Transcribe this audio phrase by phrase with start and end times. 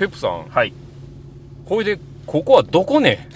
[0.00, 0.48] ペップさん。
[0.48, 0.72] はい。
[1.66, 3.28] これでここはどこね？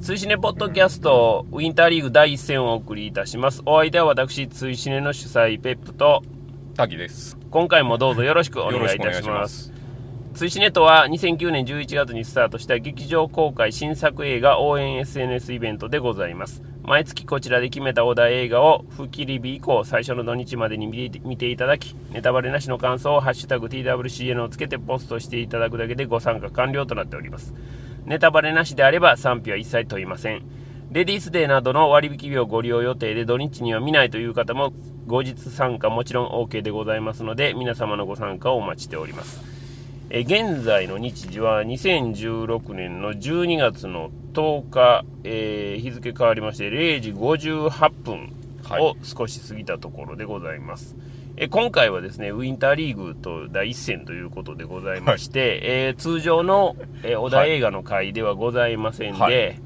[0.00, 3.62] 追試ねポッドキャストウィンターリーグ第1戦をお送りいたします。
[3.64, 6.24] お相手は私追試ねの主催ペップと
[6.76, 7.36] 滝です。
[7.50, 9.64] 今回もどうぞよろしくお願いいたします。
[9.64, 9.72] す。
[10.34, 16.62] 追試ネットは2009年11月にスタートした劇場公開新作映画応援 SNS イベントでございます。
[16.82, 27.54] 毎月こちらで決めたお題映画を吹切り日以降最初の土日までに見て見ていただきネタバレなしの感想を「ハッシュタグ #TWCN」をつけてポストしていただくだけでご参加完了となっております。
[28.04, 30.42] ネタバレなしであれば賛否は一切問いません
[30.90, 34.72] レディースデーなどの割引日をご利用予定で土日には見ないという方も
[35.06, 39.42] 後日参加もちろん OK でございますので皆様のご参加をお待ちしております。
[40.08, 40.22] えー
[40.54, 48.82] 現在の日時は2016年の12月の10日、えー日付変わりまして0時58分はい。
[48.82, 50.96] を少し過ぎたところでございます、
[51.36, 59.60] えー今回はですねウィンターリーグと第一戦ということでございまして、えー通常の、えー小田映画の回ではございませんで、はい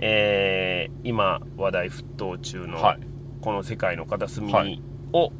[0.00, 3.00] えー今話題沸騰中のはい。
[3.40, 4.82] この世界の片隅に、はい。
[5.12, 5.32] を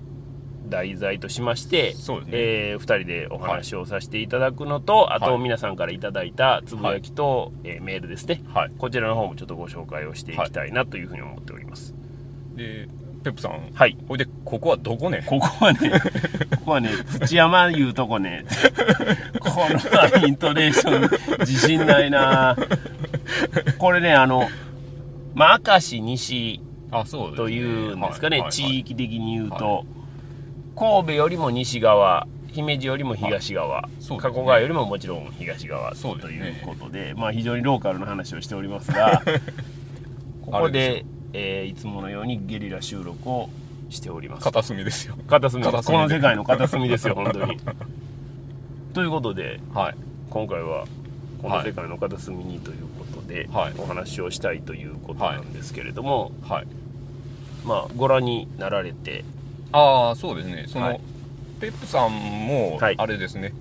[0.68, 2.32] 題材としまして、そうですね。
[2.38, 8.42] え2人でお話をさせていただくのと、あとはい皆さんからいただいたつぶやきと、えーメールですね。
[8.54, 8.70] はい。
[8.78, 11.94] こちらの方もちょっとご紹介をしていきたいなというふうに思っております。
[12.54, 12.88] で
[13.22, 13.70] ペップさん。
[13.74, 13.96] はい。
[14.06, 15.22] これでここはどこね？
[15.26, 15.90] ここはね
[16.58, 18.44] ここはね土山いうとこね。
[19.40, 19.50] こ
[20.20, 22.56] のイントネーション自信ないな。
[23.78, 24.48] これねあの
[25.34, 26.60] まあ明石西
[26.90, 29.84] あそうというんですかね、はいはい地域的に言うと、
[30.76, 33.88] 神戸よりも西側姫路よりも東側、ね。
[34.18, 35.98] 加古川よりももちろん東側ね。
[35.98, 39.22] いうことでまあ、非常にローカルな話をしておりますが
[40.46, 43.50] ここで、えーいつものようにゲリラ収録を
[43.90, 44.44] しております。
[44.44, 45.14] 片隅ですよ。
[45.26, 45.64] 片隅。
[45.64, 47.58] この世界の片隅ですよ本当に。
[48.94, 49.94] ということではい。
[50.30, 50.86] 今回は
[51.40, 53.74] この世界の片隅にということで、はい。
[53.78, 56.66] お話をしたいということなんですけれども、はい。
[57.64, 59.24] まあご覧になられて。
[59.72, 60.64] ああそうですね。
[60.68, 61.00] その、はい。
[61.60, 62.94] ペップさんもはい。
[62.98, 63.52] あれですね、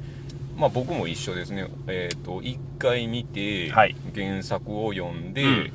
[0.58, 1.68] まあ僕も一緒ですね。
[1.88, 3.96] えっ、と一回見て、はい。
[4.16, 5.72] 原作を読んで、うん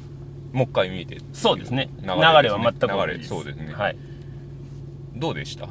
[0.53, 1.19] もう一回見て。
[1.33, 1.89] そうですね。
[2.01, 3.73] 流流れは全く同じそうですね。
[3.73, 3.97] はい。
[5.17, 5.65] どうでした？
[5.65, 5.69] い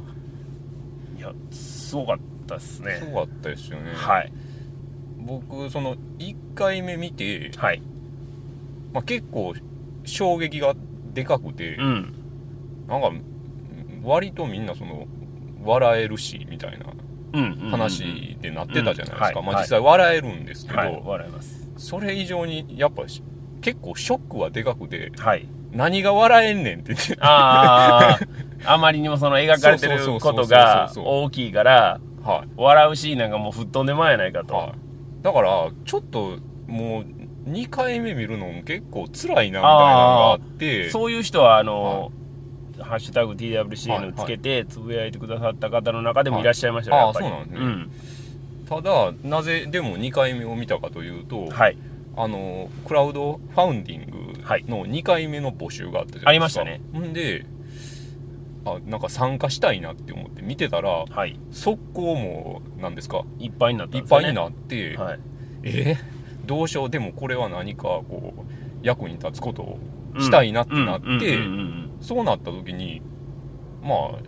[1.19, 2.97] やすごかったですね。
[2.99, 4.31] すごかったですよね、はい。
[5.19, 7.81] 僕その1回目見て、はい。
[8.91, 9.53] まあ、結構
[10.03, 10.75] 衝撃が
[11.13, 12.13] でかくて、うん。
[12.87, 13.11] なんか
[14.03, 15.05] 割とみんなその
[15.63, 16.87] 笑えるしみたいな
[17.69, 21.01] 話でなってたじゃないですか、まあ、実際笑えるんですけど、はい。
[21.05, 21.69] 笑います。
[21.77, 23.21] それ以上にやっぱし
[23.61, 25.47] 結構ショックはでかくてはい。
[25.71, 27.17] 何が笑えんねんって言って。
[27.21, 28.19] あ
[28.65, 32.49] ああまりにもその描かれてることが大きいからはい。
[32.55, 34.73] 笑うシーンなんかもう吹っ飛んでまえやないかと、はい、
[35.21, 42.11] だからちょっともう2回目見るのも結構辛いなみたいなのがあってそういう人はあの、
[42.79, 47.05] ハッシュタグ TWCN つけてつぶやいてくださった方の中でもいらっしゃいましたよ、はい。
[47.05, 47.25] やっぱり。
[47.27, 48.11] あそうなんですね。
[48.69, 51.77] ただなぜでも2回目を見たかというと、はい
[52.15, 54.33] あのクラウドファウンディング
[54.69, 57.45] の2回目の募集があったじゃないですか、ありまんで
[58.65, 61.39] あなんか参加したいなって思って見てたらはい。
[61.51, 63.23] 速攻もうなんですか？
[63.39, 65.19] いっぱいになったんいっぱいになって、はい。
[65.63, 65.97] え？
[66.43, 66.89] ーどうしよう？
[66.89, 68.41] でもこれは何かこう
[68.85, 69.79] 役に立つことを
[70.19, 71.39] したいなってなって、
[72.01, 73.01] そうなった時に
[73.81, 74.19] まあ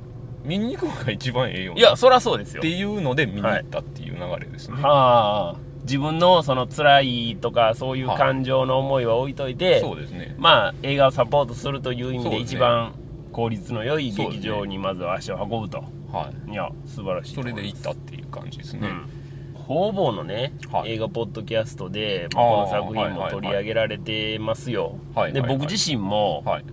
[0.44, 2.61] 見に行くのが一番ええよいやそりゃそうですよ。
[2.61, 10.35] っていうので見に行ったっていう流れですね、はあ自分のその辛いとかそういう感情の思いは置いといて、そうですね。
[10.38, 12.94] まあ映画をサポートするという意味で一番
[13.31, 16.51] 効率の良い劇場にまずは足を運ぶと、はい。
[16.51, 19.63] いや素晴らしいとそれで行ったっていう感じですね、うん。
[19.63, 20.94] 方々のね、はい。
[20.94, 25.57] 映画ポッドキャストで、この作品も取り上げられてますよ、ではいはいはい。
[25.57, 26.65] 僕自身も、はい。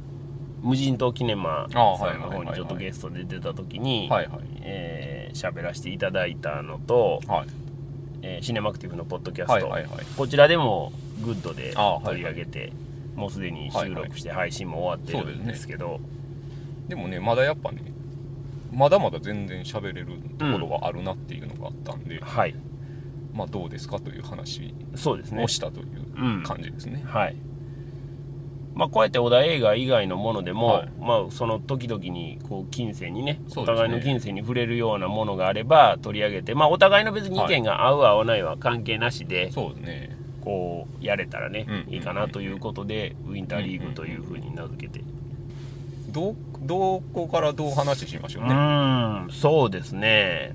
[0.63, 1.79] 無人島キネマさ
[2.13, 4.41] んの方にちょっとゲストで出た時にはいはい。
[4.63, 7.47] えー喋らせていただいたのと、はい
[8.23, 10.07] えーシネマクティフのポッドキャスト、はいはいはい。
[10.17, 12.05] こちらでもグッドであーはいはい。
[12.05, 12.73] 取り上げて、
[13.17, 16.01] もうすでに収録して配信も終わってるんですけど、
[16.89, 17.83] でもねまだやっぱね
[18.73, 20.07] まだまだ全然喋れる
[20.39, 22.55] ところはあるなっていうのがあったんで、はい。
[23.33, 26.43] まあどうですかという話をしたといううん。
[26.43, 27.37] 感じですね、はい
[28.81, 30.89] まあ、こうやってお題映画以外のものでも、はい。
[31.01, 33.41] まあ、その時々にこう琴線にねね。
[33.55, 40.17] お互いの琴線に触れるようなものがあれば取り上げて、まあ、お互いの別に意見が合う合わないは関係なしで、そうですね。
[40.43, 45.05] こうやれたらね、うんいいかなということで、ウィンターリーグというふうに名付けて、
[46.09, 50.55] どどこからどう話しましょううね、ーんそうですね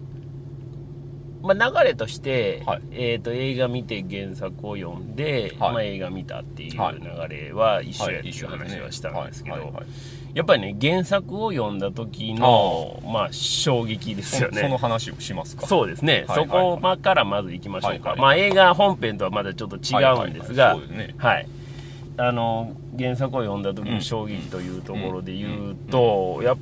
[1.45, 2.81] まあ、流れとして、はい。
[2.91, 5.73] えー、と映画見て原作を読んで、はい。
[5.73, 6.95] まあ、映画見たっていうはい。
[6.99, 9.85] 流れは一緒やっていう話はしたんですけど、はいはいはい。
[10.33, 15.65] やっぱりね原作を読んだ時のまあ衝撃ですよそ そのね話をしますか？
[15.65, 16.47] そうですね、はいはい。
[16.49, 18.21] そこからまず行きましょうか、はいはい。
[18.21, 20.77] まあ映画本編とはまだちょっと違うんですが、
[21.17, 21.47] はい
[22.17, 26.57] あの原作を読んだ時の衝撃というところで言うと、やっ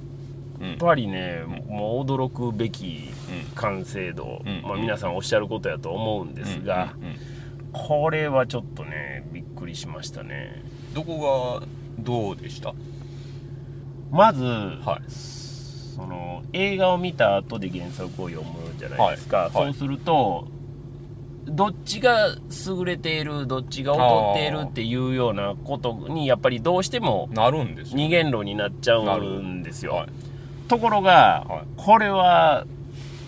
[0.61, 0.77] うん。
[0.79, 3.12] ぱりね、もう驚くべきうん
[3.55, 4.61] 完成度、うん。
[4.63, 6.93] まあ、皆さんおっしゃることやと思うんですが、
[7.71, 10.63] これはちょっとねびっくりしましたね。
[10.93, 11.67] どこが
[11.99, 12.73] どうでした？
[14.11, 15.11] まず、はい。
[15.11, 19.45] その映画を見た後で原作を読むじゃないですか、はい。
[19.45, 19.63] はい。
[19.65, 20.47] そうすると
[21.45, 30.09] どっちが優れているどっちが劣っているっていうようなことにやっぱりどうしてもなるんですよ二元論になっちゃうんですよ、はい。
[30.67, 31.65] ところが、はい。
[31.77, 32.65] これは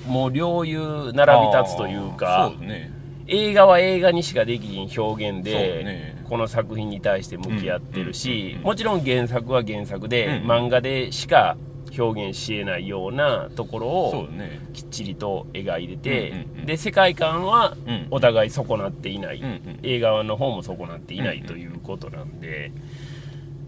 [0.07, 2.91] もう両雄並び立つというかね。
[3.27, 6.23] 映画は映画にしかできひん表現で、ね。
[6.29, 11.55] この作品に対して向き合ってるうんしもちろん原作は原作で、うん漫画でしか
[11.97, 14.27] 表現しえないようなところを
[14.73, 22.71] きっちりと描いてて、うんうんうんで世界観はうんお互い損なっていない、うんうん映画の方も損なっていないということなんで、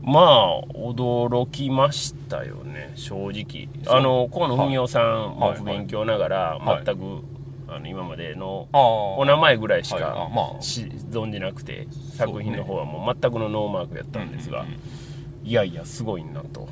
[0.07, 2.93] まあ驚きましたよね。
[2.95, 3.67] 正直。
[3.93, 6.85] あの河野文雄さんもはい不勉強ながらはい。
[6.85, 7.23] 全く、
[7.67, 10.61] あの今までのお名前ぐらいしかまあ。
[10.61, 15.47] し存じなくて作品の方はもう全くのノーマークやったんですが、うん。
[15.47, 16.69] いやいやすごいなと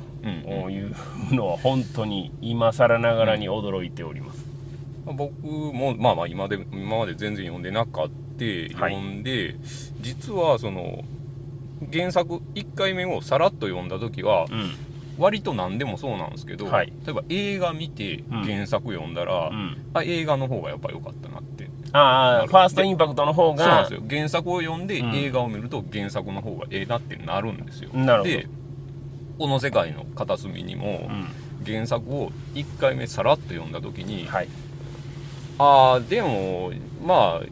[0.70, 0.94] いう
[1.30, 4.46] のは本当に今更ながらに驚いております、
[5.04, 8.12] まあ僕もまあまあ今で今まで全然読んでなかった
[8.44, 8.94] はい。
[8.94, 9.56] 読んで、
[10.02, 11.04] 実はその
[11.92, 14.72] 原作1回目をさらっと読んだ時はうん。
[15.18, 16.92] 割と何でもそうなんですけど、はい。
[17.06, 18.42] 例えば映画見てうん。
[18.42, 19.76] 原作読んだら、うん。
[19.94, 21.68] あ映画の方がやっぱ良かったなって。
[21.92, 23.64] ああファーストインパクトの方が。
[23.64, 24.02] そうなんですよ。
[24.08, 25.14] 原作を読んでうん。
[25.14, 27.90] 映画を見ると原作の方がええなってなるんですよ、
[28.22, 28.46] で
[29.38, 31.26] この世界の片隅にもうん。
[31.64, 34.48] 原作を1回目さらっと読んだ時に、はい。
[35.58, 36.72] ああでも
[37.02, 37.46] まあ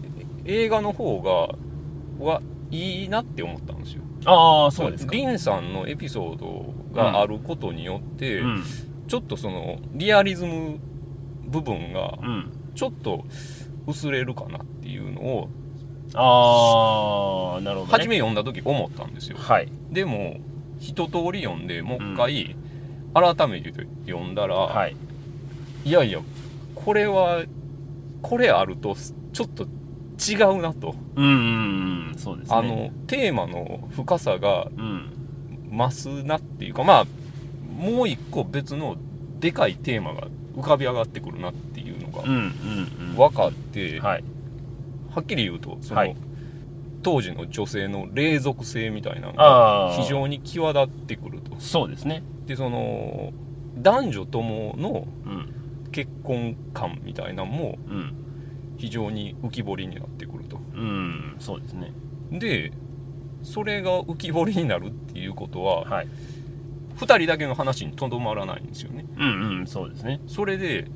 [0.44, 5.12] 映画の方がはいいなって思ったんですよああそうですか。
[5.12, 8.65] リンさんのエピソードがあることによって、うん。
[9.06, 10.79] ちょっとそのリアリズム
[11.47, 12.53] 部分がうん。
[12.75, 13.25] ちょっと
[13.87, 15.49] 薄れるかなっていうのを
[16.15, 19.37] ああなるほど、ね、初め読んだ時思ったんですよ。
[19.38, 19.69] はい。
[19.91, 20.38] でも
[20.81, 22.56] 一通り読んでもう一回
[23.15, 23.73] 改めて
[24.06, 24.97] 読んだら、はい。
[25.85, 26.20] いやいや
[26.75, 27.44] これは
[28.23, 28.97] これあると
[29.32, 29.67] ちょっと
[30.19, 32.57] 違うなと、うんうんうんそうですね。
[32.57, 35.11] あのテーマの深さがうん
[35.77, 37.07] 増すなっていうかまあ
[37.77, 38.97] もう一個別の
[39.41, 43.17] でかいテーマが浮かび上がってくるなっていうのがうんうんうん。
[43.17, 44.25] 分かって、ははい
[45.21, 46.17] っきり言うとその、はい。
[47.03, 51.57] 当時の女性の霊俗性みたいなのが非常に際立ってくると。
[51.59, 52.23] そうですね。
[52.47, 53.33] でその
[53.77, 55.55] 男女とものうん。
[55.95, 58.24] 結婚観みたいなのもうん
[58.79, 60.59] 非常に浮き彫りになってくると。
[60.75, 61.93] うんそうですね。
[62.31, 62.73] で
[63.43, 66.09] それが浮き彫りになるっていうことははい。
[66.97, 69.05] 2人だけの話にとどまらないんですよね。
[69.17, 70.21] うんうんそうですね。
[70.27, 70.87] それで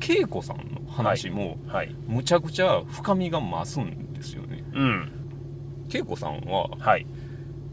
[0.00, 1.94] 恵子さんの話もはい。
[2.06, 4.64] むちゃくちゃ深みが増すんですよね。
[4.74, 5.12] うん。
[5.92, 7.06] 恵子さんははい。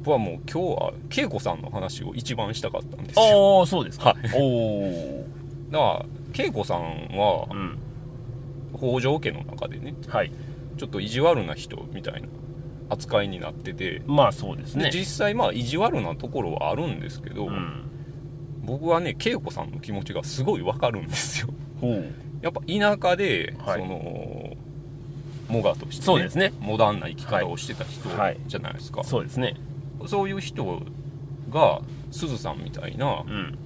[0.04, 3.26] 僕はもう今日は恵子さんの話を一番したかったんですよ。
[3.26, 4.18] おおそうですか、はい。
[4.34, 5.26] おお
[5.70, 6.06] だか
[6.38, 7.78] ら恵子さんはうん
[8.82, 10.32] 北条家の中でねはい。
[10.78, 12.28] ちょっと意地悪な人みたいな
[12.90, 17.84] 扱いになっててまあそうですでね実際まあ意地悪なところはあるんですけど、うん。
[18.64, 21.50] 僕はね恵子さんの気持ちがすごいわかるんですよ。
[22.42, 23.82] やっぱ田舎で、はい。
[23.82, 24.58] その
[25.50, 26.54] モガとして、そうですね。
[26.60, 28.38] モダンな生き方をしてた人はい。
[28.48, 29.56] じゃないですか、そうですね。
[30.08, 30.82] そういう人
[31.52, 33.58] がすずさんみたいなうん。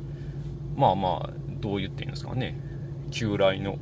[0.75, 1.29] まあまあ
[1.61, 2.59] どう言っていいんですかね。
[3.11, 3.77] 旧来の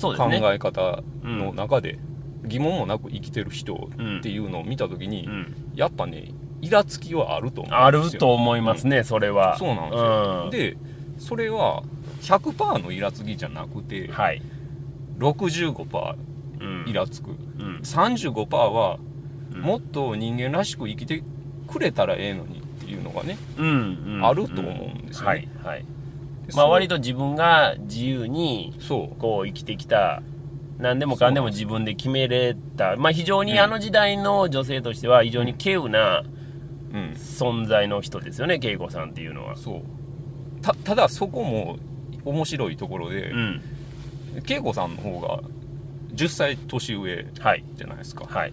[0.00, 1.98] 考え方の中で
[2.44, 5.54] 疑問もなく生きてる人っていうのを見た時に、うん。
[5.74, 8.20] やっぱねイラつきはあると思あるうんですよ。
[8.20, 9.56] と思いますね、それは。
[9.58, 10.50] そうなんですよ、うん。
[10.50, 10.76] で
[11.18, 11.82] それは
[12.22, 14.42] 100%のイラつきじゃなくて、はい、
[15.18, 16.16] 65%
[16.60, 17.80] うんイラつく、うん。
[17.82, 18.98] 35%は
[19.52, 19.60] うん。
[19.60, 21.22] もっと人間らしく生きて
[21.66, 24.24] くれたらええのにっていうのがねうん、うん。
[24.24, 25.26] あると思うんですよね。
[25.28, 25.80] はいはい。
[25.80, 25.86] で
[26.54, 28.74] まあ割とと自分が自由に
[29.18, 30.22] こう生きてきた
[30.78, 32.96] 何でもかんでも自分で決めれた。
[32.96, 36.22] まあ非常にあの時代の女性としては非常に稀有な
[36.92, 37.12] うん。
[37.12, 39.56] 存在の人ですよね恵子さんっていうのは。
[39.56, 39.82] そう。
[40.62, 41.78] たただそこも
[42.24, 43.62] 面白いところでうん。
[44.48, 45.40] 恵子さんの方が
[46.14, 47.64] 10歳年上はい。
[47.76, 48.24] じゃないですか。
[48.26, 48.52] はい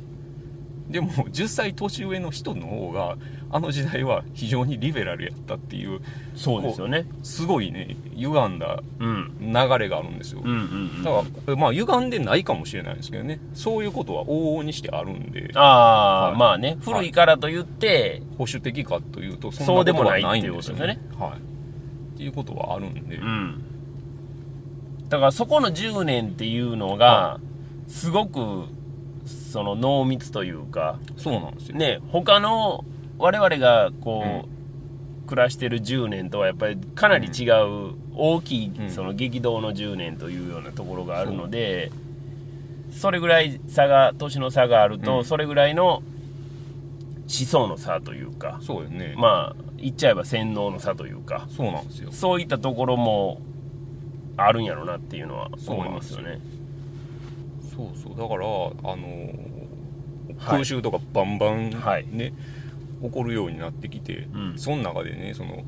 [0.89, 3.17] でも10歳年上の人の方が
[3.49, 5.99] あの時代は非常にリベラルやったっていう
[6.35, 7.05] そうですよね。
[7.23, 10.41] すごいね歪んだうん流れがあるんですよ。
[10.43, 10.51] うん。
[10.51, 10.61] うんう
[10.99, 13.39] んだからまあ歪んでないかもしれないですけどね。
[13.53, 15.51] そういうことは往々にしてあるんで。
[15.55, 16.37] ああ、はい。
[16.37, 16.77] まあね。
[16.81, 20.99] 古いからといって、保守的かというとそうでもないんですよね。
[21.17, 21.31] はい。
[22.15, 23.63] っていうことはあるんで、うん。
[25.09, 27.39] だからそこの10年っていうのが
[27.87, 28.65] すごく
[29.55, 32.83] その濃密というかそうなんですよ、ね他の
[33.17, 38.91] 我々がこう、暮らしてる10年とはやっぱりかなり違う大きいうん。
[38.91, 41.93] その激動の10年というようなところがあるので、
[42.91, 45.25] それぐらい差が年の差があると、うん。
[45.25, 46.03] それぐらいの思
[47.27, 52.11] 想の差というかそうよね、まあ言っちゃえば洗脳の差というかそうなんですよ。
[52.11, 53.39] そういったところも
[54.35, 56.41] あるんやろなっていうのは思いますよね。
[57.75, 58.17] そうそう。
[58.17, 59.29] だからあの
[60.45, 62.05] 空襲とかバンバンね、はい。
[62.05, 64.57] 起こるようになってきて、うん。
[64.57, 65.63] その中でねその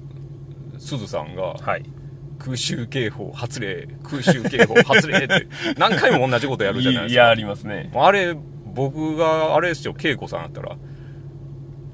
[0.78, 1.84] すずさんがはい、
[2.40, 5.48] 空襲警報発令空襲警報発令って
[5.78, 7.22] 何回も同じことやるじゃないですか。
[7.22, 7.92] いやありますね。
[7.96, 8.36] あれ
[8.66, 10.78] 僕があれですよ恵子さんやったら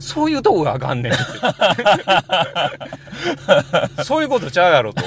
[0.05, 1.13] そういうとこがあかんねん
[4.03, 5.01] そういうことちゃうやろと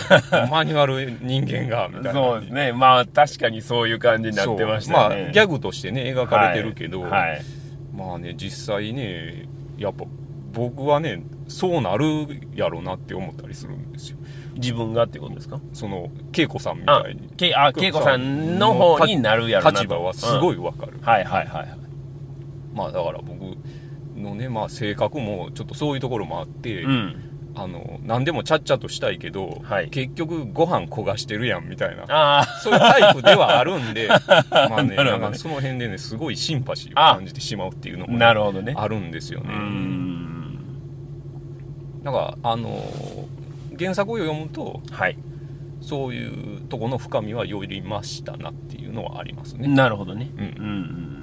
[0.51, 2.73] マニュアル人間がみたいなそうですね。
[2.73, 5.27] まあ確かにそういう感じになってましたそうまね。
[5.29, 7.43] あギャグとしてね描かれてるけど、はいはい
[7.95, 9.47] まあね実際ね
[9.79, 10.05] やっぱ
[10.53, 12.07] 僕はねそうなる
[12.55, 14.17] やろなって思ったりするんですよ
[14.55, 15.61] 自分がってことですか？
[15.75, 19.77] その恵子さんみあたいに、けあ、恵子さんの方になるやろなと。
[19.83, 20.57] 立場はすごい。
[20.57, 21.69] いわかる、はいはいはいはい。
[22.75, 23.55] まあだから僕
[24.17, 27.23] のねまあ性格もちょっとそういうところもあって、うん。
[27.59, 34.09] あの何でもちゃっちゃとしたいけど、はい結局ご飯焦がしてるやんみたいなあそういうタイプではあるんで
[34.51, 38.75] まあねねなんかその辺でねすごいシンパシーを感じてしまうっていうのあ、もね、なるほどね。
[38.77, 40.59] あるんですようねん。
[42.03, 45.17] だからあのー原作を読むとはい。
[45.81, 50.29] そういうとこの深みはよりましたなっていうのはありますねなるほどね。
[50.37, 51.16] うんうんうん。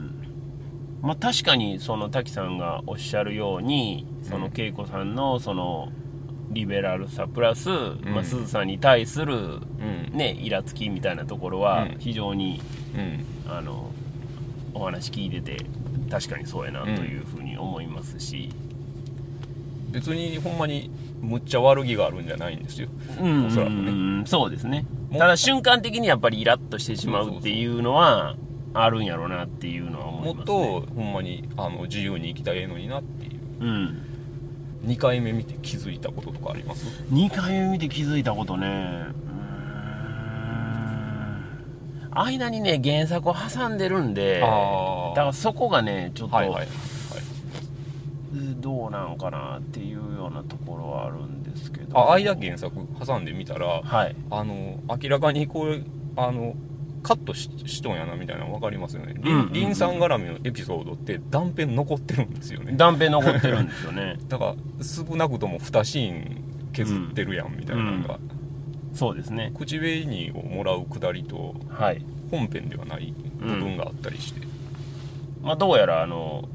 [1.04, 5.92] まあ確かにその滝さんがおっしゃるようにその恵子さんのその
[6.50, 7.70] リベラルさプラス、
[8.04, 10.10] まあ、鈴さんに対するうん。
[10.14, 11.96] ねイラつきみたいなところはうん。
[12.00, 12.62] 非常に、
[12.96, 13.52] うん。
[13.52, 13.92] あの
[14.74, 15.66] お話聞いてて
[16.10, 18.52] 確かにそうやなというふうに思いますし、
[19.92, 20.90] 別にほんまに
[21.22, 22.88] むっちゃ悪気があるんじゃないんですよ。
[23.20, 23.78] うんおそらくね。
[23.78, 24.86] うんそうですね。
[25.10, 28.36] もただ瞬間的にやっぱりイラッとしてしまうっていうのは
[28.74, 30.46] あるんやろうなっていうのは思もっいますね。
[30.46, 33.64] とほんまにあの自由に生きたらええのになっていう。
[33.64, 34.02] うん。
[34.86, 39.24] 2回目見て気づいたこととかあります？2回目見て気づいたことね。
[42.16, 46.68] 間にね原作を挟んでるんでだからそこがねちょっと、はいはいはい
[48.60, 52.00] どうなんかなっていうようなところはあるんですけど。
[52.00, 52.76] あ間原作
[53.06, 54.16] 挟んでみたらはい。
[54.32, 55.84] あの明らかにこう
[56.16, 56.56] あの
[57.04, 59.48] カットししとんやなみたいなの分かりますよね、リンうんうん。
[59.48, 62.74] うんリンさん絡みのエピソードって断片残ってるんですよね。
[62.76, 64.18] 断片残ってるんですよね。
[64.30, 66.38] だから少なくとも2シーン
[66.72, 68.20] 削ってるやんみたいなのが、
[68.94, 69.52] そうですね。
[69.56, 72.02] 口紅をもらうくだりとはい。
[72.32, 74.42] 本編ではない部分があったりして、
[75.44, 76.48] まあどうやらあの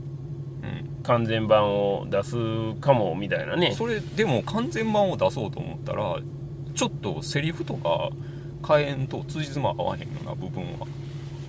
[0.62, 1.02] うん。
[1.02, 2.36] 完全版を出す
[2.80, 3.72] かもみたいなね。
[3.72, 6.18] それでも完全版を出そうと思ったら
[6.74, 8.10] ちょっとセリフとか
[8.66, 10.86] 変えんと辻褄合わへんような部分は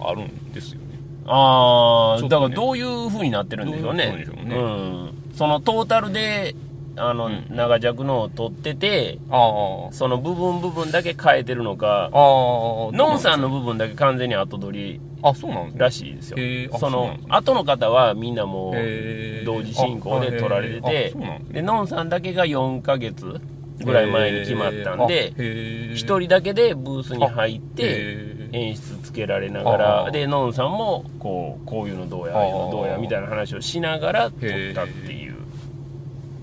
[0.09, 0.99] あるんですよね。
[1.25, 2.29] ああ、ね。
[2.29, 4.25] だからどういう風になってるんでしょうね。
[4.25, 5.13] どうん。
[5.33, 6.55] そのトータルで
[6.95, 7.45] あの、うん。
[7.49, 16.37] 長尺のを取っててその部分部分だけ変えてるのかノンさんの部分だけ完全に後取りあそうなんらしいですよ。
[16.79, 21.15] その後の方はみんなもう同時進行で撮られてて
[21.51, 23.39] でノンさんだけが4ヶ月
[23.83, 30.11] ぐらい前に決まったんで1 1人だけでブースに入って演出つけられながあらー。
[30.11, 34.39] でノンさんもこうこういうのどうやああいうのどうやみたいな話をしながら撮っ
[34.73, 35.35] たっていう。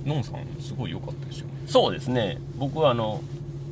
[0.04, 1.52] ノンさんすごい良かったですよね。
[1.66, 2.38] そうですね。
[2.56, 3.20] 僕はあの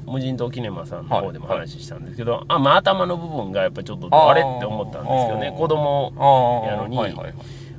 [0.07, 5.55] 無人島キネマさんの方でもはい話したんですけど、あまあ頭の部分がやっぱちょっとあれって思ったんですけどね。
[5.57, 6.13] 子供
[6.67, 7.35] やのにはいはいはい。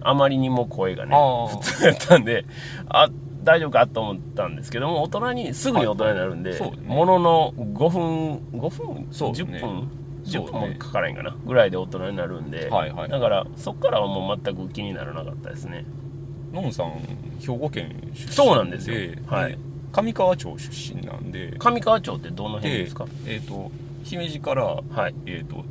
[0.07, 1.15] あまりにも声がね
[1.51, 2.45] 普通やったんで
[2.87, 3.09] あ
[3.45, 6.59] 大丈夫かと思ったんですけども大人にすぐに大人になるんで、はい。
[6.59, 6.77] そうね。
[6.85, 9.07] ものの5分5分？
[9.11, 9.35] そうね。
[9.37, 9.89] 10分
[10.25, 13.09] 10そうね分もかからへんかなぐらいで大人になるんで、はいはい。
[13.09, 15.85] だからそっからはもう全く気にならなかったですね。
[16.51, 16.91] のんさん
[17.39, 18.97] 兵庫県出身そうなんですよ。
[19.27, 19.51] はい。
[19.51, 19.57] で
[19.91, 21.55] 上川町出身なんで。
[21.59, 23.05] 上川町ってどの辺でですか？
[23.27, 23.71] えっ、と
[24.03, 25.15] 姫路からはい。
[25.27, 25.63] えっ、と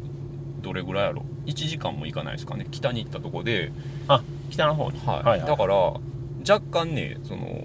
[0.62, 2.66] どれぐらいやろ？1時間も行かないですかね。
[2.71, 3.71] 北に行ったとこで、
[4.09, 5.00] あ北の方に。
[5.04, 5.16] はい。
[5.16, 5.49] はいはい。
[5.49, 5.75] だから
[6.49, 7.65] 若干ねその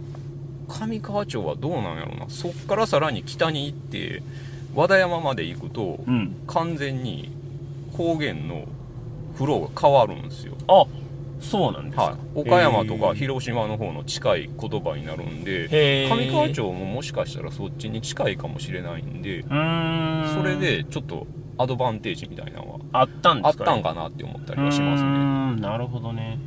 [0.67, 2.29] 上川町はどうなんやろな。
[2.29, 4.21] そっからさらに北に行って
[4.75, 6.36] 和田山まで行くとうん。
[6.48, 7.31] 完全に
[8.00, 8.65] 方言の
[9.36, 10.86] フローが変わるんですよ、あ
[11.41, 15.67] そうなんですか、はい、岡山とか広島の方の近い言葉になるんで
[16.09, 21.25] 上川町ももしかしたらそっちに近いかもしれないんでそれでちょっと
[21.57, 25.09] アドバンテージみたいなのはあったんあっですか、ね、たんかなって思ったりはしますね。
[25.09, 26.38] んなるほどね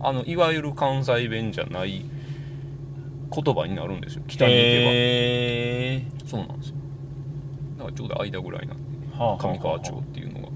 [0.00, 2.04] あのいわゆる関西弁じゃない
[3.30, 4.22] 言葉になるんですよ。
[4.26, 6.74] 北に行けへばそうなんですよ。
[7.78, 10.48] だからちょうど間ぐらいなんでーはあ上川町っていうのが。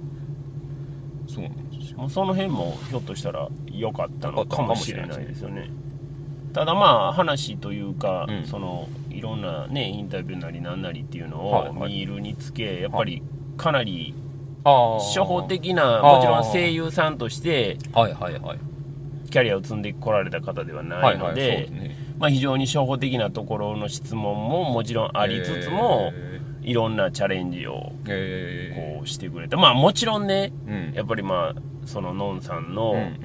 [1.29, 2.09] そうなんですよ。
[2.09, 5.71] その辺もひょっとしたら良かったのかもしれないですよね。
[6.53, 8.45] ただまあ話というか、うん。
[8.45, 11.93] そのいろんなねインタビューなりなんなりっていうのをはいはい。
[11.93, 13.23] 見るにつけ、やっぱり
[13.57, 14.15] かなり
[14.65, 18.59] あ初歩的なもちろん声優さんとしてはいはいはい
[19.31, 21.97] キャリアを積んでこられた方ではないのはいはいでね。
[22.19, 30.95] まあ非常に初歩的なところの質問ももちろんありつつも、えいろんなチャレンジをーえこうしてくれたまあもちろんねーうん。
[30.95, 33.17] やっぱりまあそののんさんの、うんうん。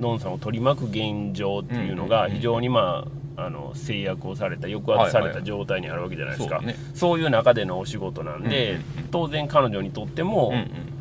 [0.00, 3.04] のんさんを取り巻く現状っていうのが非常にま
[3.36, 6.78] ああの制約をされた抑圧された状態にあるわけじゃないですか、そうだね。
[6.94, 9.08] そういう中でのお仕事なんで、うんうんうん。
[9.10, 10.91] 当然彼女にとってもうん、うん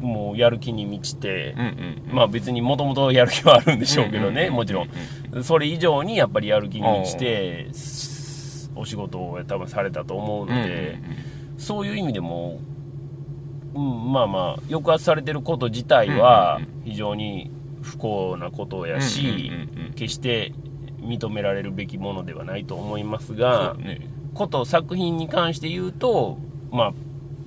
[0.00, 1.54] もうやる気に満ちて、
[2.10, 5.44] まあ別にもともとやる気はあるんでしょうけどね、もちろん。
[5.44, 7.68] それ以上にやっぱりやる気に満ちて
[8.74, 10.98] お仕事を多分されたと思うので、
[11.58, 12.58] そういう意味でも、
[13.74, 17.50] うん、まあまあ抑圧されてること自体はうん非常に
[17.82, 19.52] 不幸なことやし、
[19.94, 20.52] 決して
[21.00, 24.00] 認められるべきものではないと思いますそがう、ね。
[24.34, 26.38] こと作品に関して言うと
[26.70, 26.92] まあ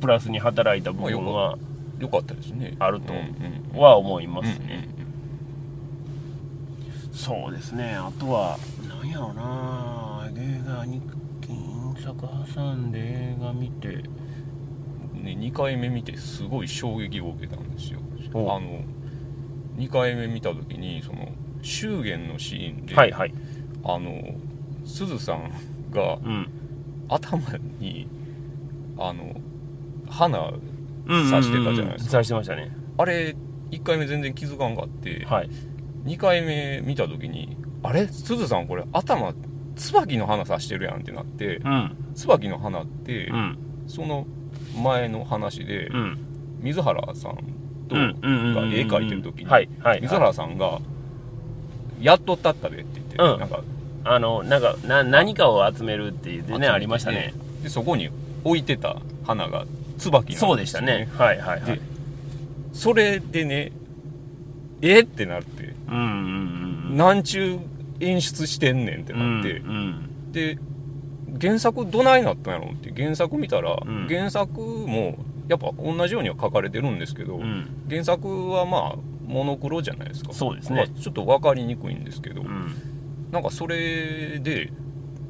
[0.02, 1.58] プラスに働いた部分は
[2.04, 2.76] よかったですね。
[2.80, 3.13] あると。
[3.80, 4.89] は思いますね、
[7.13, 7.96] そうですね。
[7.96, 10.30] あとは何やろうな。
[10.36, 11.02] 映画に
[11.39, 14.04] 金作挟んで映画見て。
[15.13, 18.02] ね、2回目見てすごい衝撃を受けたんですよ。
[18.34, 18.82] あおの
[19.78, 21.30] 2回目見た時にその
[21.62, 23.34] 祝言のシーンで、はいはい。
[23.86, 24.36] あの
[24.86, 25.50] すずさん
[25.89, 26.50] がうん。
[27.08, 27.39] 頭
[27.80, 28.08] に
[28.98, 29.36] あの
[30.10, 30.52] 花
[31.08, 32.12] 刺刺してたじゃないですか。
[32.12, 32.76] 刺してましたね。
[32.98, 33.36] あれ
[33.72, 35.50] 1回目全然気づかんかって、はい。
[36.06, 38.08] 2回目見た時にあれ？
[38.08, 39.34] すずさんこれ頭
[39.76, 41.96] 椿の花刺してるやんってなってうん。
[42.16, 43.58] 椿の花って、うん。
[43.88, 44.28] その
[44.82, 46.18] 前の話で、うん。
[46.62, 47.38] 水原さん
[47.89, 50.02] と、うんうんうんが絵描いてる時に、はいはい。
[50.02, 50.80] 水原さんが
[52.00, 53.39] 「やっとったったで」って言って、うん。
[53.39, 53.63] なんか
[54.06, 56.68] あのなんかな何かを集めるって言ってね。
[56.68, 57.34] ありましたね。
[57.63, 58.10] でそこに
[58.44, 59.66] 置いてた花が
[59.97, 61.10] 椿なんですよそうでしたね。
[61.17, 61.77] はいはいはい。
[61.77, 61.82] で
[62.73, 63.71] それでね
[64.82, 65.73] えってなって。
[65.89, 66.03] うんうん
[66.89, 67.60] うんなんちゅう
[67.99, 70.58] 演出してんねんってうんなって、うんで
[71.41, 72.93] 原作どないなったんやろって。
[72.93, 74.08] 原作見たら、ん。
[74.08, 77.67] 原作もやっぱ同じようには書かれてるんですけど、うん。
[77.89, 80.34] 原作はまあモノクロじゃないですか。
[80.34, 80.75] そうですね。
[80.75, 82.75] まあちょっと分かりにくいんですけど、うん。
[83.32, 84.71] なんかそれで、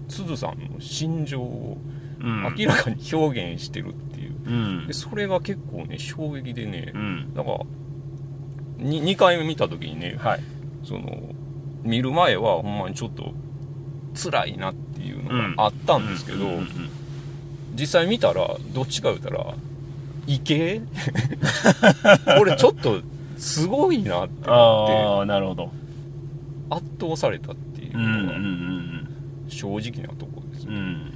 [0.10, 1.78] すずさんの心情を
[2.20, 2.44] うん。
[2.58, 4.04] 明らかに表現してるっていう。
[4.08, 4.13] うん
[4.88, 7.34] でそれが結構ね、衝撃でねう、ん。
[7.34, 7.60] なんか、
[8.78, 10.40] に2回目見た時にね、はい。
[10.84, 11.18] その、
[11.84, 13.34] 見る前はほんまにちょっと
[14.16, 16.46] 辛いなっていうのがあったんですけど、
[17.76, 19.54] 実際見たら、どっちか言うたら、
[20.28, 20.82] いけ？
[22.38, 23.02] これちょっと、
[23.38, 24.86] すごいなってな
[25.20, 25.72] って、なるほど。
[26.70, 28.34] 圧倒されたっていうのが
[29.50, 30.76] 正直なところですね。
[30.76, 31.14] うんうん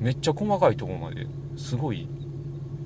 [0.00, 2.08] めっちゃ細かいところまですごい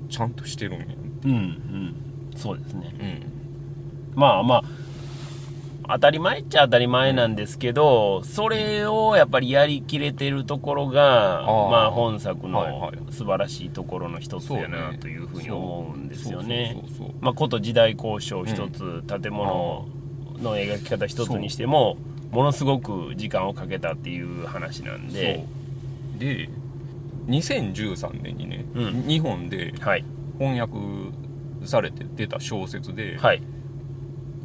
[0.09, 0.85] ちゃんとしてるんや。
[1.25, 1.95] うんうん。
[2.35, 2.93] そうですね。
[2.99, 4.19] うん。
[4.19, 4.63] まあまあ
[5.87, 11.69] 当たり前っちゃ当たり前なんですけど、それをやっぱりやりきれてるところが、あー。
[11.69, 16.75] まあ本作の素晴らしいところの一つやなというふうに思うんですよね。
[17.21, 19.85] まあこと時代交渉一つ、建物
[20.41, 21.97] の描き方一つにしても、
[22.31, 25.45] ものすごく時間をかけたっていう話なんで、
[26.17, 26.49] で
[27.27, 29.07] 2013年にね、うん。
[29.07, 30.05] 日本ではい、
[30.37, 30.73] 翻訳
[31.65, 33.41] されて出た小説で、はい。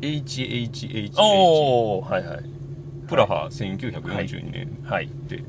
[0.01, 2.39] HHHH はいはい。
[2.39, 2.43] っ
[3.07, 5.07] プラハ1942年はい。
[5.07, 5.43] って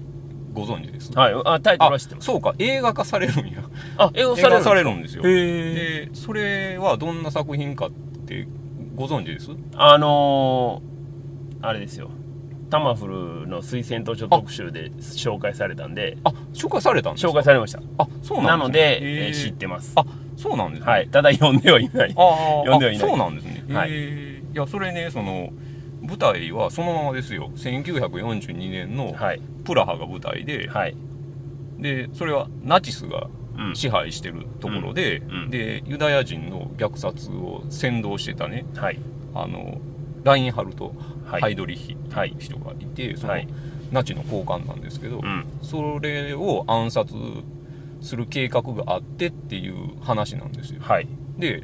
[0.54, 1.34] ご存知です、はい。
[1.46, 2.26] あタイトルは知ってます。
[2.26, 2.54] そうか。
[2.60, 3.64] 映画化されるんや。
[3.98, 5.24] あ映画されるされるんですよ。
[5.24, 7.92] でそれはどんな作品かっ
[8.26, 8.48] て
[8.96, 9.52] ご存知です？
[9.76, 12.10] あのー、あれですよ
[12.72, 17.30] タマフルの推薦図書特集で紹介されたんであ紹介されたんですか？
[17.32, 17.82] 紹介されました。
[18.00, 19.08] あそうなのなんですね。
[19.12, 19.94] で、えー知ってます。
[19.96, 20.06] あ
[20.38, 20.92] そうなんですね。
[20.92, 21.08] はい。
[21.10, 22.14] ただ読んではいない。
[22.18, 23.06] ああ読んではいない。
[23.06, 23.64] あそうなんですね。
[23.76, 23.92] はい。
[23.92, 25.52] いやそれねその
[26.02, 27.52] 舞台はそのままですよ。
[27.56, 29.42] 1942年のはい。
[29.66, 30.96] プラハが舞台で、はい。
[31.78, 33.76] でそれはナチスがうん。
[33.76, 35.34] 支配してるところで、うん。
[35.44, 35.50] うん。
[35.50, 38.66] でユダヤ人の虐殺を先導してたね。
[38.76, 39.00] はい。
[39.36, 39.78] あの
[40.24, 40.96] ラインハルト・はい
[41.40, 43.48] ハイドリッヒっていう人がいて、そのはい。
[43.92, 45.46] ナチの高官なんですけど、うん。
[45.62, 47.14] それを暗殺
[48.02, 50.82] する計画があってっていう話なんですよ。
[50.82, 51.08] はい。
[51.38, 51.64] で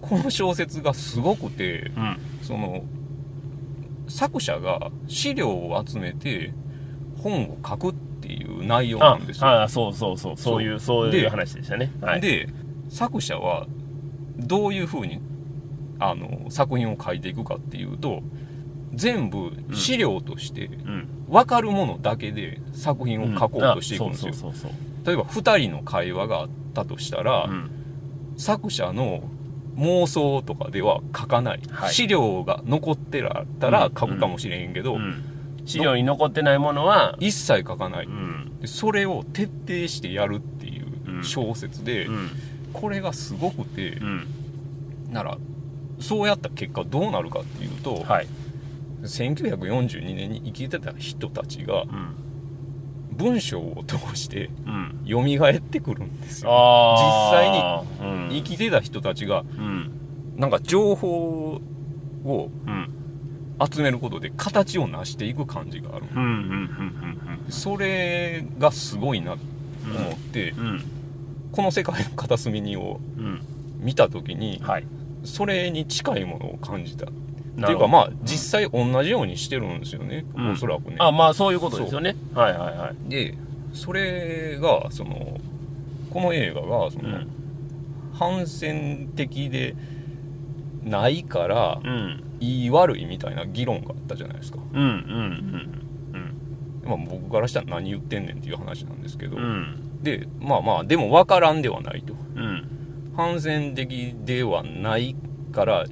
[0.00, 2.18] この小説がすごくてうん。
[2.42, 2.82] その
[4.08, 6.52] 作者が資料を集めて
[7.22, 9.62] 本を書くっていう内容なあんですよ。
[9.62, 10.80] あそうそうそうそういう。
[10.80, 11.92] そういうで話でしたね。
[12.00, 12.20] はい。
[12.20, 12.48] で
[12.88, 13.66] 作者は
[14.36, 15.20] どういうふうに
[16.00, 18.22] あの作品を書いていくかっていうと
[18.94, 21.08] 全部資料としてうん。
[21.28, 24.52] 分かるものだけで作品を書こうとしていくんですよ。
[25.06, 27.70] 例えば2人の会話があったとしたら、そううん。
[28.36, 29.22] 作者の
[29.76, 31.94] 妄想とかでは書かない、はい。
[31.94, 35.24] 資料が残ってらったら書くかもしれへんけど、うん。
[35.66, 38.08] 資料に残ってないものは一切書かない、
[38.64, 41.24] それを徹底してやるっていううん。
[41.24, 42.30] 小説で、うん。
[42.72, 44.26] これがすごくて、うん。
[45.12, 45.38] なら
[46.00, 48.26] そうやった結果どうなるかっていうと、はい
[49.02, 52.14] 1942年に生きてた人たちがうん
[53.12, 56.50] 文章を通してうん蘇ってくるんですよ。
[56.50, 59.90] ああに生きてた人たちがうん。
[60.36, 61.60] なんか情報
[62.24, 62.88] をうん
[63.70, 66.06] 集めることで形を成していく感じがある。
[67.50, 69.38] それがすごいなと
[69.98, 70.54] 思って、
[71.52, 73.42] この世界の片隅にをうん。
[73.80, 74.86] 見た時にはい。
[75.24, 77.06] それに近いものを感じた
[77.64, 80.50] ってないうかまあ実際同じようにしてるんですよね、うん。
[80.52, 80.96] おそらくね。
[80.98, 82.16] あまあそういうことですよね。
[82.34, 83.10] はいはいはい。
[83.10, 83.34] で
[83.72, 85.38] それがその
[86.10, 87.28] この映画がその、うん。
[88.14, 89.74] 反戦的で
[90.84, 92.24] ないからうん。
[92.40, 94.88] 言い悪いみたいな議論があったじゃないですか、うんうん
[96.14, 100.02] うんまあ、僕からしたら何言ってんねんっていう話なんですけど、うんうん。
[100.02, 102.14] でまあまあでも分からんではないと。
[102.34, 103.12] うん。
[103.14, 105.14] 反戦的ではない
[105.52, 105.84] から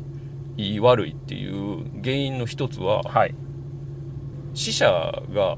[0.59, 3.35] 言い悪いっていう原因の一つははい。
[4.55, 4.91] 死者
[5.33, 5.57] が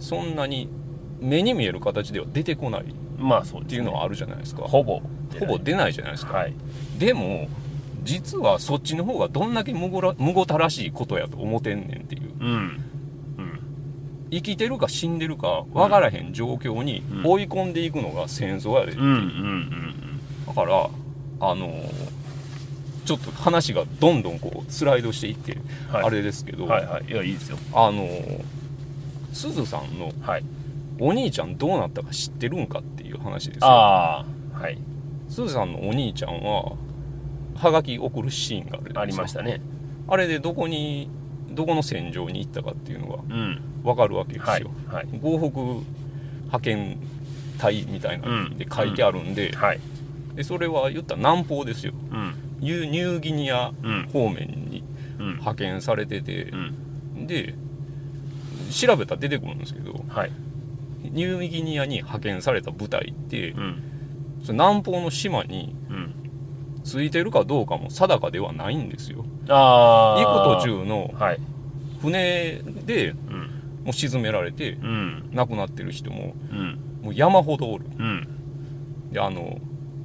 [0.00, 0.68] そんなに
[1.20, 2.84] 目に見える形では出てこないっ
[3.16, 5.00] まあそうですていうのはあるじゃないですか、ほぼ。
[5.38, 6.54] ほぼ出ないじゃないですか、はい。
[6.98, 7.48] でも
[8.02, 12.32] 実はそっちの方がどんだけむごらむごたらしいことやと思ってんねんっていう。
[12.40, 12.48] うん。
[12.48, 13.60] うん。
[14.32, 17.26] 生きてるか死んでるか分からへん状況にうん。
[17.26, 20.46] 追い込んでいくのが戦争やで、うんうんうん。
[20.46, 20.90] だから
[21.40, 22.13] あのー
[23.04, 25.58] ちょっと話がどんどんこうスライドしていって、
[25.90, 26.04] はい。
[26.04, 27.04] あれですけど、はいはい。
[27.10, 27.58] いやいいですよ。
[27.72, 28.44] あのー
[29.32, 30.44] すずさんのはい。
[31.00, 33.66] お兄ちゃんどうなったか知ってるんかっていう話ですよ。
[33.66, 34.78] ああはい。
[35.28, 36.72] すずさんのお兄ちゃんは
[37.56, 39.60] はがき送るシーンがあるありましたね。
[40.06, 41.08] あれでどこに
[41.50, 43.60] どこの戦場に行ったかっていうのがうん。
[43.82, 44.64] 分かるわけですよ、はい
[44.94, 45.06] はい。
[45.20, 46.96] 合北派遣
[47.58, 49.80] 隊みたいなので書いてあるんで,、はい。
[50.36, 51.92] でそれは言ったら南方ですよ。
[52.12, 54.08] うんニューギニアうん。
[54.12, 54.82] 方面に
[55.18, 55.26] うん。
[55.34, 56.56] 派遣されててう、
[57.20, 57.26] ん。
[57.26, 57.54] で
[58.70, 60.30] 調べたら出てくるんですけどはい。
[61.02, 63.82] ニューギニアに派遣された部隊ってうん。
[64.42, 66.14] その南方の島にうん。
[66.82, 69.24] ついてるかどうかも定かではないんですよ。
[69.48, 71.38] 行く途中のはい。
[72.02, 73.14] 船でうん。
[73.84, 75.30] もう沈められてうん。
[75.32, 76.78] 亡くなってる人もうん。
[77.02, 77.84] もう山ほどおる。
[77.98, 78.28] うん。
[79.12, 79.58] であの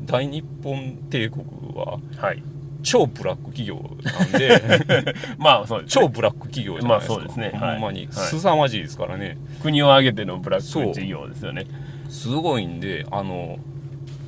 [0.05, 1.45] 大日本帝国
[1.79, 2.43] ははい。
[2.81, 7.59] 超ブラック企業なんで まあそうですね超ブラック企業じゃないですか、まあそうですね。
[7.59, 7.73] はい。
[7.73, 8.05] ほんまに。
[8.05, 8.07] はい。
[8.13, 11.65] 凄まじいですからね、国を挙げてのブラック事業ですよね。
[12.09, 13.57] すごいんであの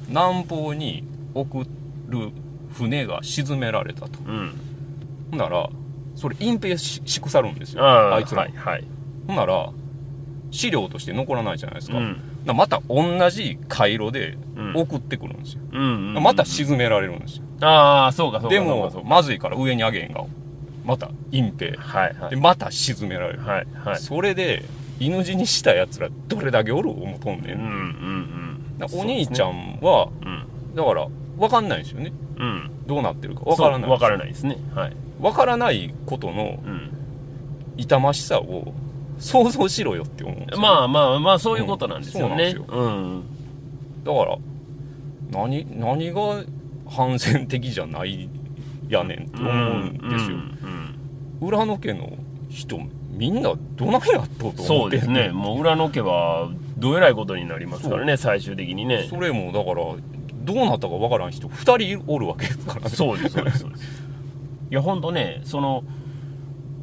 [0.10, 1.66] 南方に送
[2.10, 2.32] る
[2.74, 4.20] 船が沈められたと。
[4.28, 4.52] うん。
[5.32, 5.70] ほんなら
[6.16, 7.86] それ隠蔽しし腐るんですよ。
[7.86, 8.84] ああいつら、はいはい。
[9.28, 9.70] ほんなら
[10.52, 14.74] 資料として残らないじゃないですか,、うんまた同じ回路でうん。
[14.76, 20.24] 送ってくるんですよ、うんうんまた沈められるんですよ、ああそうかそうかでもまずいから上に上げへんが
[20.86, 21.78] また隠蔽。
[21.78, 22.30] はいはい。
[22.32, 23.98] でまた沈められる、はいはい。
[23.98, 24.64] それで
[25.00, 27.68] 犬死にしたやつらどれだけおる思うとんねん、うんう
[28.76, 30.76] んだからお兄ちゃんは、うん。
[30.76, 32.14] だから分かんないんですよね。
[32.38, 32.72] うん。
[32.88, 33.42] どうなってるか。
[33.42, 34.58] 分からないわからないですね。
[34.74, 34.96] はい。
[35.20, 36.90] 分からないことのうん。
[37.78, 38.74] 痛ましさを
[39.22, 42.56] 想像しろよって思うんですよまあまあまあそういうことなんですよね。
[42.68, 43.24] うん。
[44.04, 44.38] だから
[45.32, 46.44] 何何が
[46.90, 48.28] 反戦的じゃない
[48.90, 50.98] やねんって思うんですよ、うん
[51.40, 52.12] 裏の家の
[52.50, 52.80] 人
[53.10, 55.30] みんなどないやっとうとそうですね。
[55.30, 59.08] もう裏の家はどえらいことになりますからね最終的にね。
[59.10, 59.96] それもだから
[60.44, 62.90] どうなったかわからん人2人おるわけですからね。
[62.90, 64.04] そうですそうですそうです。
[64.72, 65.84] いや本当ねその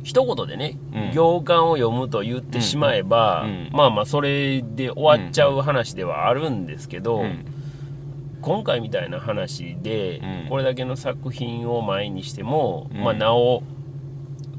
[0.08, 1.12] 一言でね、うん。
[1.12, 3.50] 行間を読むと言ってしまえば、うん。
[3.50, 3.68] うん。
[3.72, 7.44] まあまあそれで終わっちゃう話ではあるんですけど、うん。
[8.40, 10.48] 今回みたいな話で、うん。
[10.48, 13.04] これだけの作品を前にしても、うん。
[13.04, 13.62] まあなお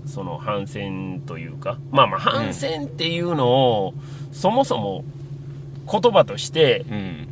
[0.06, 3.96] その反戦というかまあまあ反戦っていうのを、
[4.32, 5.04] そもそも
[5.92, 7.28] 言葉としてうん。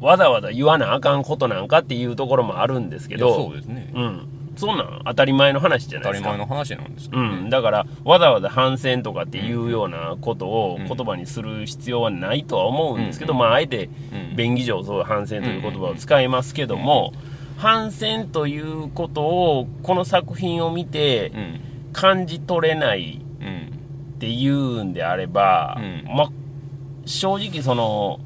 [0.00, 3.92] わざわざ言わなあかんことなんかっていうところもあるんですけいやそどうですね。
[3.92, 4.28] うん、
[4.60, 6.30] そんなん当たり前の話じゃないですか。
[6.30, 10.86] 当たり前の話なんですけどね、うん、だからわざわざ反戦とかっていうようなことをうん。
[10.86, 13.38] 言葉にする必要はないとは思うんですけど、うん。
[13.38, 14.36] まああえてうん。
[14.36, 17.12] 便宜上そう反戦という言葉を使いますけども、
[17.56, 21.60] 反戦ということをこの作品を見てうん。
[21.92, 23.70] 感じ取れないうん
[24.16, 26.04] っていうんであれば、うん。
[26.14, 26.30] まあ
[27.06, 28.20] 正直その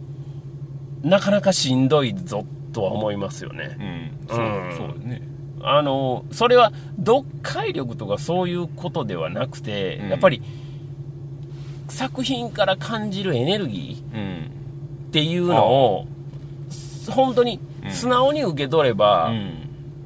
[1.03, 3.77] なかなかしんどいぞとは思いますよね。
[3.79, 4.29] うん。
[4.29, 4.77] そううん。
[4.77, 5.34] そうですね
[5.65, 10.09] あのそれは読解力とかそういうことではなくて、うん。
[10.11, 10.43] やっぱり
[11.89, 14.51] 作品から感じるエネルギーうん
[15.09, 16.07] っていうのを
[17.11, 19.61] 本当に素直に受け取ればうん。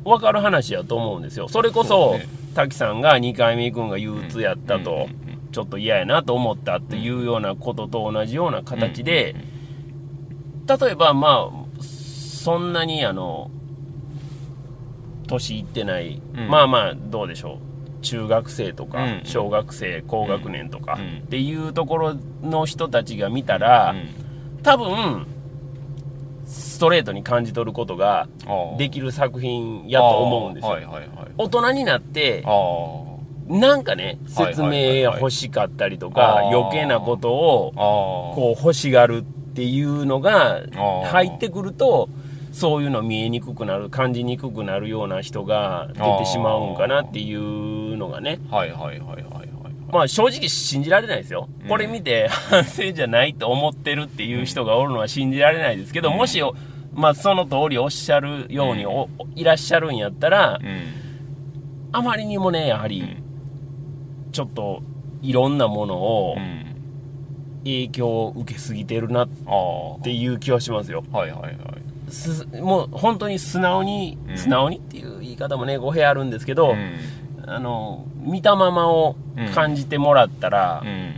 [0.05, 1.49] 分かる話やと思うんですよ。
[1.49, 2.29] それこそそうね。
[2.55, 9.35] 滝さんが2回目行くんが憂鬱やったと、うんうんちょっと嫌やなと思ったっていうようなことと同じような形で、
[10.67, 13.51] 例えばまあそんなにあの
[15.29, 16.49] 年いってない、うん。
[16.49, 17.59] まあまあどうでしょ
[18.01, 18.05] う。
[18.05, 19.21] 中学生とか、うん。
[19.25, 21.19] 小学生高学年とか、うん。
[21.19, 23.95] っていうところの人たちが見たら、
[24.63, 25.27] 多分
[26.47, 28.29] ストレートに感じ取ることが
[28.79, 31.09] できる作品やと思うんですよ、はいはいはい。
[31.37, 32.43] 大人になって
[33.49, 36.55] なんかねはい説明が欲しかったりとか、はいはいはい。
[36.55, 37.73] はい余計なことを
[38.35, 39.23] こう欲しがるっ
[39.55, 41.07] ていうのがあ。
[41.09, 42.09] 入ってくると
[42.53, 48.41] そういうの見えにくくなる感じにくくなるような人が出てしまうんかなっていうのがね。
[48.51, 49.49] はいはいはいはいはい。
[49.91, 51.69] まあ正直信じられないですよ、うん。
[51.69, 56.17] これ見て反省じゃないと思ってるっていう人がおるのは信じられないですけど、うん。
[56.17, 56.43] もし
[56.93, 60.83] まあ、その通りおっしゃるようにお、いらっしゃるんやったら、うん。
[61.93, 64.31] あまりにもねやはりうん。
[64.33, 64.83] ちょっと
[65.23, 66.65] いろんなものをうん。
[67.65, 69.29] 影響を受けすぎてるなっ
[70.03, 71.05] ていう気はしますよ。
[71.13, 71.55] はいはいはい。
[71.55, 71.88] す
[72.61, 74.39] もう本当に素直に、うん。
[74.39, 76.95] 素直にっていう言い方もね語弊あるんですけど、うん。
[77.47, 79.17] あの見たままを
[79.55, 81.15] 感じてもらったら、うん。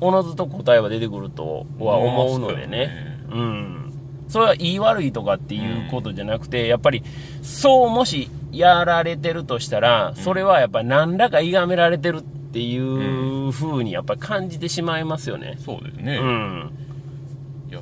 [0.00, 2.90] おのずと答えは出てくるとは思うのでね。
[3.30, 3.92] うん。
[4.28, 7.02] それは言い悪いとかっていうことじゃなくて、やっぱり
[7.42, 15.56] そうもしやられてるとしたら、それはやっぱ何らか歪められてるっていう風にやっぱ感じてしまいますよね。
[15.58, 16.72] そうですね、うん。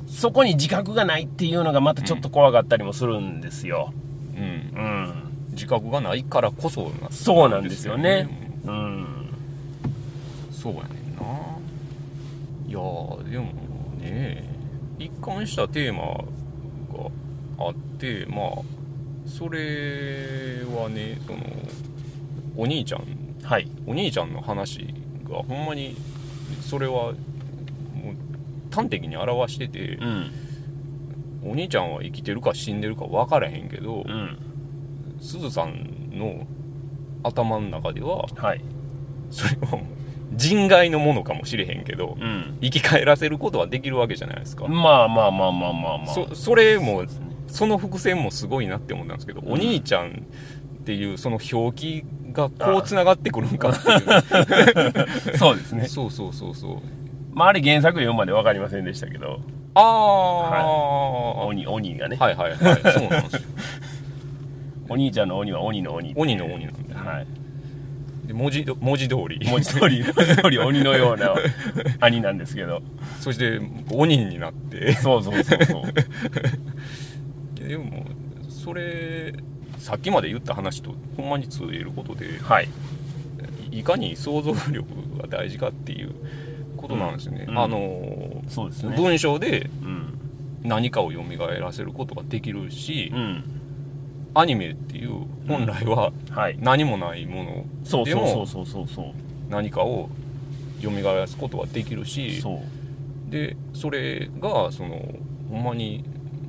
[0.09, 3.93] そこに自覚がないっていうのがまたちょっと怖かったりもするんですよ。
[4.35, 5.13] うんうん。
[5.51, 8.27] 自覚がないからこそなそうなんですよね。
[8.65, 9.05] うん。
[10.51, 11.23] そうやねんな
[12.67, 13.45] いやーでも
[13.99, 14.43] ね
[14.97, 17.09] 一貫したテーマが
[17.59, 18.49] あってまあ
[19.25, 21.39] それはねその
[22.57, 23.03] お兄ちゃん
[23.43, 23.69] はい。
[23.87, 24.93] お兄ちゃんの話
[25.29, 25.95] がほんまに
[26.61, 27.13] それは
[28.71, 30.31] 端的に表しててう、ん。
[31.43, 34.37] お兄ちゃんは生きてるか死んでるか分からへんけど、うん。
[35.21, 36.47] すずさんの
[37.23, 38.61] 頭の中でははい。
[39.31, 39.85] それはもう
[40.35, 42.57] 人外のものかもしれへんけどうん。
[42.61, 46.07] 生き返らせることはできるわけじゃないですか、まあまあまあまあまあまあ。
[46.07, 47.05] そそれも
[47.47, 50.27] その伏線もすごいなって思ったんですけど、うんお兄ちゃん
[50.81, 55.87] っていうその表記がこうつながってくるんかっていう そうですね。
[55.87, 56.77] そうそうそうそう
[57.33, 59.41] まああれ原作読むまで分かりませんでしたけど、
[59.75, 62.15] ああ、は鬼、鬼がね。
[62.15, 63.41] い、はいはいそうなんですよ
[64.89, 66.13] お兄ちゃんの鬼は鬼の鬼。
[66.15, 68.27] 鬼の鬼なんで,、はい。
[68.27, 71.35] で文字ど文字通り文字通り、文字通り 鬼のような
[71.99, 72.81] 兄なんですけど。
[73.19, 73.61] そして
[73.91, 75.83] 鬼になってそうそうそうそ
[77.63, 77.67] う。
[77.67, 78.05] でも
[78.49, 79.33] それ
[79.77, 82.67] さっきまで言った話とほんまに通じることではい。
[83.71, 84.83] いかに想像力
[85.19, 86.15] が大事かっていう
[86.79, 87.59] ことなんですよね、うん。
[87.59, 88.95] あのそうですね。
[88.95, 90.19] 文章でうん。
[90.63, 91.19] 何かを蘇
[91.59, 93.43] らせることができるし、うん。
[94.33, 96.57] アニメっていう本来ははい。
[96.61, 98.45] 何もないものそうでも。
[99.49, 100.09] 何かを
[100.81, 102.41] 蘇らすことはできるし
[103.29, 105.01] でそれがその
[105.49, 106.05] ほんまに、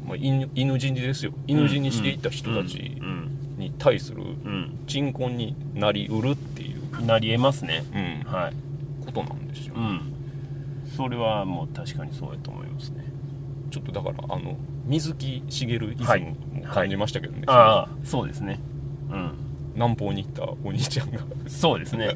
[0.06, 1.32] まあ、犬犬死にですよ。
[1.46, 4.78] 犬死にしていった人たちうんに対するうん。
[4.86, 7.84] 鎮魂になりうるっていう、うんなりえますね。
[7.94, 8.32] うん。
[8.32, 8.52] はい。
[9.06, 10.12] ことなんですよ、うん
[11.00, 13.02] それはもう確かにそうやと思いますね。
[13.70, 16.20] ちょっとだからあの水木しげるイズムはい。
[16.20, 16.36] も
[16.74, 18.60] 感じましたけどね、ああそうですね。
[19.10, 19.32] うん。
[19.76, 21.20] 南方に行ったお兄ちゃんが。
[21.46, 22.14] そうですね。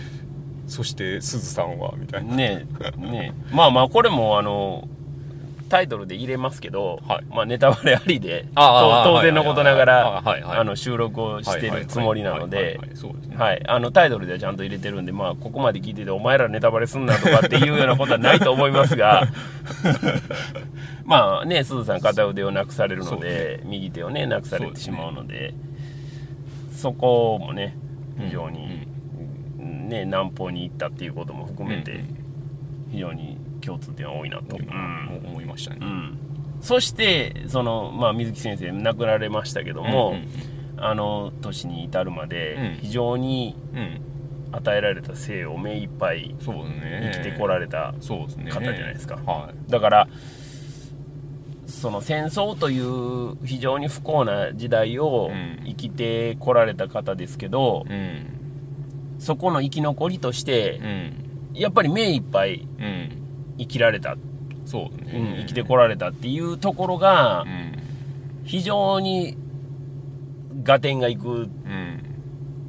[0.66, 3.54] そしてすずさんはみたいな、ねえねえ。
[3.54, 4.88] まあまあこれもあの
[5.68, 7.24] タイトルで入れますけど、はい。
[7.28, 12.80] まあネタバレありで当然のことながら収録をしてるつもりなので
[13.90, 19.28] タイトルではちゃんと入れてるんでまあここまで聞いててお前らネタバレすんなとかっていうようなことはないと思いますが
[21.04, 25.54] まあねすずさん片腕をなくされるので、右手をねなくされてしまうので
[26.72, 27.76] そこもね
[28.18, 28.86] 非常に、
[29.88, 32.04] ね南方に行ったっていうことも含めて
[32.90, 33.35] 非常に
[33.66, 36.18] 共通点は多いなと、うん思いましたね、うん。
[36.60, 44.00] そしてその、まあ、水木先生亡くなられましたけども、うんあの年に至るまでうん非常にうんうん
[44.52, 50.08] 与えられた生を目いっぱい生きてこられた方じゃないですかはいだから
[51.66, 58.26] その戦争という非常に不幸な時代をうん生きてこられた方ですけど、うん
[59.18, 61.12] そこの生き残りとしてう、ん
[61.54, 63.25] やっぱり目いっぱいうん
[63.58, 64.16] 生きられた、
[64.64, 65.04] そう。
[65.04, 65.40] ね、うん。
[65.40, 67.82] 生きてこられたっていうところがうん。
[68.44, 69.36] 非常に
[70.64, 71.28] 合点がいく。
[71.28, 72.02] うん。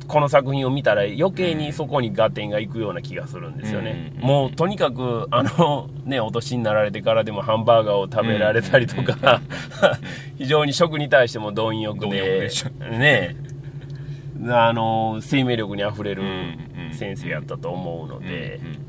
[0.08, 4.24] この作品を見たら余計にそこに合点がいくような気がするんですよね、うん。
[4.24, 9.42] もうとにかくあのねお年になられてからでもハンバーガーを食べられたりとか、
[10.38, 12.50] 非常に食に対しても貪欲で
[12.90, 13.36] ね。
[14.50, 16.94] あの生命力にあふれるうん。
[16.94, 18.87] 先生やったと思うので、うん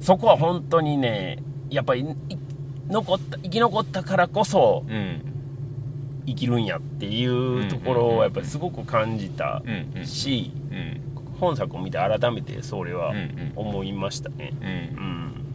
[0.00, 2.06] そこは本当にねやっぱりい
[2.88, 5.24] 残った生き残ったからこそうん。
[6.26, 9.62] 生きるんやっていうところをやっぱりすごく感じた
[10.04, 11.00] しうん
[11.40, 13.14] 本作を見て改めてそれは
[13.56, 14.52] 思いましたね。
[14.60, 14.66] うん。
[14.66, 15.47] うん